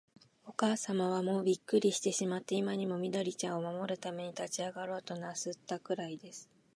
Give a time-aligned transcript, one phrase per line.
[0.47, 6.49] おかあさまは、もうびっくりしてしまって、今にも、緑ちゃんを守るために立ちあがろうとなすったくらいです。